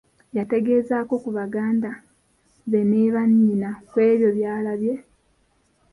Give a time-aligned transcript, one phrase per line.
[0.37, 1.89] Yategeezaako ku baganda
[2.69, 4.93] be ne bannyina ku ebyo by’alabye!